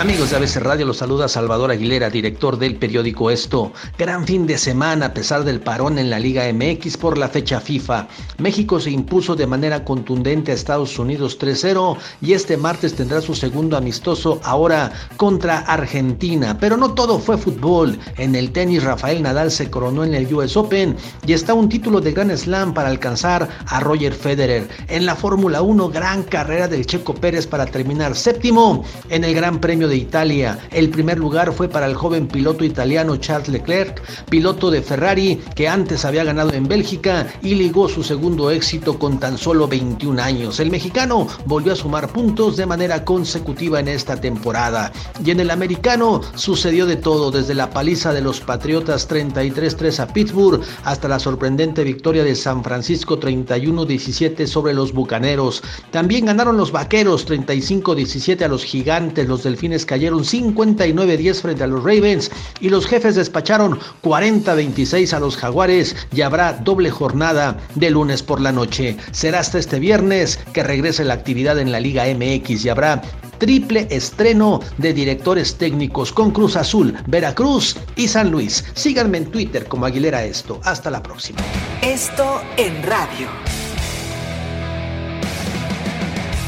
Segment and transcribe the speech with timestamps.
[0.00, 3.70] Amigos de ABC Radio, los saluda Salvador Aguilera, director del periódico Esto.
[3.98, 7.60] Gran fin de semana a pesar del parón en la Liga MX por la fecha
[7.60, 8.08] FIFA.
[8.38, 13.34] México se impuso de manera contundente a Estados Unidos 3-0 y este martes tendrá su
[13.34, 16.56] segundo amistoso ahora contra Argentina.
[16.58, 17.98] Pero no todo fue fútbol.
[18.16, 22.00] En el tenis Rafael Nadal se coronó en el US Open y está un título
[22.00, 24.66] de Gran Slam para alcanzar a Roger Federer.
[24.88, 29.60] En la Fórmula 1, gran carrera del Checo Pérez para terminar séptimo en el Gran
[29.60, 30.58] Premio de Italia.
[30.70, 35.68] El primer lugar fue para el joven piloto italiano Charles Leclerc, piloto de Ferrari que
[35.68, 40.60] antes había ganado en Bélgica y ligó su segundo éxito con tan solo 21 años.
[40.60, 44.92] El mexicano volvió a sumar puntos de manera consecutiva en esta temporada.
[45.24, 50.06] Y en el americano sucedió de todo, desde la paliza de los Patriotas 33-3 a
[50.06, 55.62] Pittsburgh hasta la sorprendente victoria de San Francisco 31-17 sobre los Bucaneros.
[55.90, 61.82] También ganaron los Vaqueros 35-17 a los Gigantes, los Delfines cayeron 59-10 frente a los
[61.82, 68.22] Ravens y los jefes despacharon 40-26 a los Jaguares y habrá doble jornada de lunes
[68.22, 68.96] por la noche.
[69.12, 73.02] Será hasta este viernes que regrese la actividad en la Liga MX y habrá
[73.40, 78.64] triple estreno de directores técnicos con Cruz Azul, Veracruz y San Luis.
[78.74, 80.60] Síganme en Twitter como Aguilera Esto.
[80.62, 81.40] Hasta la próxima.
[81.82, 83.28] Esto en radio.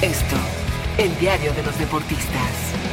[0.03, 0.37] Esto,
[0.99, 2.92] el diario de los deportistas.